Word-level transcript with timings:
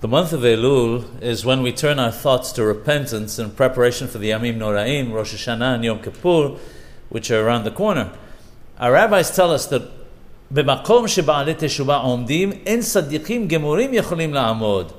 The 0.00 0.08
month 0.08 0.32
of 0.32 0.42
Elul 0.42 1.22
is 1.22 1.46
when 1.46 1.62
we 1.62 1.72
turn 1.72 1.98
our 1.98 2.12
thoughts 2.12 2.52
to 2.52 2.64
repentance 2.64 3.38
in 3.38 3.50
preparation 3.52 4.06
for 4.06 4.18
the 4.18 4.30
Yamim 4.30 4.58
Noraim, 4.58 5.12
Rosh 5.12 5.34
Hashanah, 5.34 5.76
and 5.76 5.84
Yom 5.84 6.02
Kippur, 6.02 6.58
which 7.08 7.30
are 7.30 7.46
around 7.46 7.64
the 7.64 7.70
corner. 7.70 8.12
Our 8.78 8.92
rabbis 8.92 9.34
tell 9.34 9.50
us 9.50 9.66
that 9.66 9.82
במקום 10.52 11.08
שבעלי 11.08 11.54
תשובה 11.54 11.96
עומדים, 11.96 12.52
אין 12.66 12.80
צדיקים 12.80 13.48
גמורים 13.48 13.94
יכולים 13.94 14.34
לעמוד. 14.34 14.92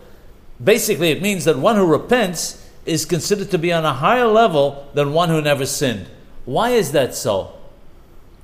Basically, 0.63 1.12
it 1.12 1.22
means 1.22 1.46
that 1.46 1.58
one 1.58 1.76
who 1.76 1.86
repents 1.86 2.65
is 2.86 3.06
considered 3.06 3.52
to 3.52 3.58
be 3.58 3.72
on 3.72 3.86
a 3.86 3.94
higher 3.94 4.28
level 4.28 4.88
than 4.94 5.13
one 5.13 5.29
who 5.29 5.42
never 5.42 5.65
sinned. 5.65 6.08
Why 6.46 6.70
is 6.72 6.92
that 6.94 7.15
so? 7.15 7.52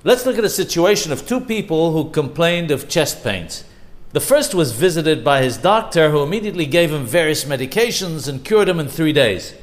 Let's 0.04 0.26
look 0.26 0.38
at 0.38 0.44
a 0.44 0.50
situation 0.50 1.12
of 1.12 1.28
two 1.28 1.40
people 1.40 1.92
who 1.92 2.10
complained 2.10 2.72
of 2.72 2.90
chest 2.90 3.24
pains. 3.24 3.64
The 4.13 4.21
first 4.21 4.55
was 4.55 4.73
visited 4.73 5.25
by 5.25 5.43
his 5.43 5.59
doctor, 5.59 6.11
who 6.11 6.23
immediately 6.23 6.67
gave 6.67 6.93
him 6.93 7.05
various 7.05 7.45
medications 7.45 8.29
and 8.29 8.45
cured 8.45 8.69
him 8.69 8.81
in 8.81 8.89
three 8.89 9.13
days. 9.13 9.55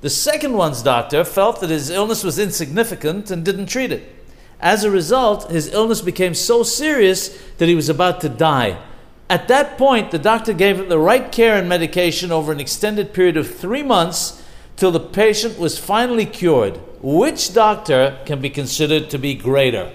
The 0.00 0.10
second 0.10 0.54
one's 0.54 0.82
doctor 0.82 1.24
felt 1.24 1.60
that 1.60 1.70
his 1.70 1.90
illness 1.90 2.24
was 2.24 2.38
insignificant 2.38 3.30
and 3.30 3.44
didn't 3.44 3.66
treat 3.66 3.92
it. 3.92 4.02
As 4.58 4.82
a 4.82 4.90
result, 4.90 5.50
his 5.50 5.72
illness 5.72 6.00
became 6.00 6.34
so 6.34 6.62
serious 6.62 7.28
that 7.58 7.68
he 7.68 7.74
was 7.74 7.88
about 7.88 8.20
to 8.22 8.28
die. 8.28 8.78
At 9.28 9.48
that 9.48 9.78
point, 9.78 10.10
the 10.10 10.18
doctor 10.18 10.52
gave 10.52 10.78
him 10.78 10.88
the 10.88 10.98
right 10.98 11.30
care 11.30 11.56
and 11.56 11.68
medication 11.68 12.32
over 12.32 12.52
an 12.52 12.60
extended 12.60 13.14
period 13.14 13.36
of 13.36 13.54
three 13.54 13.82
months 13.82 14.42
till 14.76 14.90
the 14.90 15.00
patient 15.00 15.58
was 15.58 15.78
finally 15.78 16.26
cured. 16.26 16.80
Which 17.00 17.54
doctor 17.54 18.18
can 18.26 18.40
be 18.40 18.50
considered 18.50 19.10
to 19.10 19.18
be 19.18 19.34
greater? 19.34 19.92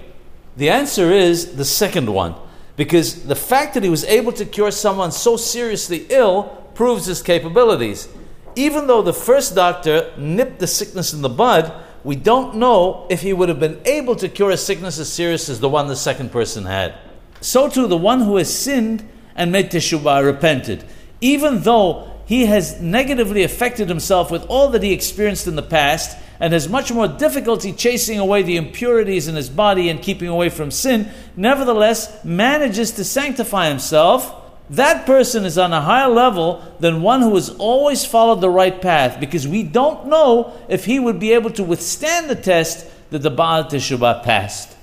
The 0.56 0.70
answer 0.70 1.12
is 1.12 1.56
the 1.56 1.66
second 1.66 2.10
one, 2.10 2.36
because 2.78 3.24
the 3.24 3.36
fact 3.36 3.74
that 3.74 3.84
he 3.84 3.90
was 3.90 4.06
able 4.06 4.32
to 4.32 4.46
cure 4.46 4.72
someone 4.72 5.12
so 5.12 5.36
seriously 5.36 6.06
ill 6.10 6.44
proves 6.76 7.08
his 7.08 7.22
capabilities. 7.22 8.08
Even 8.56 8.88
though 8.88 9.02
the 9.02 9.14
first 9.14 9.56
doctor 9.56 10.14
nipped 10.18 10.60
the 10.60 10.68
sickness 10.68 11.12
in 11.12 11.22
the 11.22 11.30
bud, 11.30 11.74
we 12.04 12.16
don't 12.16 12.56
know 12.56 13.08
if 13.10 13.22
he 13.22 13.34
would 13.34 13.50
have 13.50 13.60
been 13.60 13.82
able 13.86 14.16
to 14.16 14.30
cure 14.30 14.52
a 14.52 14.58
sickness 14.58 15.00
as 15.00 15.12
serious 15.12 15.50
as 15.50 15.60
the 15.60 15.68
one 15.68 15.88
the 15.88 15.96
second 15.96 16.32
person 16.32 16.66
had. 16.66 16.96
So 17.42 17.68
too, 17.68 17.88
the 17.88 17.98
one 17.98 18.22
who 18.22 18.38
has 18.38 18.56
sinned 18.56 19.08
and 19.36 19.52
made 19.52 19.72
teshuvah, 19.72 20.24
repented, 20.24 20.84
even 21.20 21.62
though 21.62 22.12
he 22.28 22.46
has 22.46 22.82
negatively 22.82 23.42
affected 23.44 23.88
himself 23.88 24.30
with 24.30 24.46
all 24.48 24.68
that 24.70 24.84
he 24.84 24.92
experienced 24.92 25.48
in 25.48 25.56
the 25.56 25.64
past 25.64 26.18
and 26.40 26.54
has 26.54 26.70
much 26.70 26.92
more 26.92 27.08
difficulty 27.08 27.72
chasing 27.72 28.20
away 28.20 28.44
the 28.44 28.58
impurities 28.58 29.30
in 29.30 29.36
his 29.36 29.50
body 29.50 29.90
and 29.90 30.02
keeping 30.02 30.28
away 30.28 30.50
from 30.50 30.70
sin, 30.70 31.10
nevertheless 31.38 32.24
manages 32.26 32.92
to 32.92 33.04
sanctify 33.04 33.70
himself. 33.70 34.36
That 34.70 35.06
person 35.06 35.46
is 35.46 35.58
on 35.58 35.72
a 35.72 35.82
higher 35.82 36.10
level 36.10 36.62
than 36.82 37.02
one 37.02 37.22
who 37.22 37.34
has 37.36 37.50
always 37.50 38.06
followed 38.06 38.42
the 38.42 38.50
right 38.50 38.82
path 38.82 39.22
because 39.22 39.48
we 39.48 39.64
don't 39.64 40.08
know 40.08 40.54
if 40.68 40.84
he 40.84 41.00
would 41.00 41.20
be 41.20 41.32
able 41.32 41.52
to 41.52 41.64
withstand 41.64 42.30
the 42.30 42.36
test 42.36 42.86
that 43.10 43.20
the 43.20 43.32
Baal 43.32 43.64
Teshuvah 43.64 44.24
passed. 44.24 44.77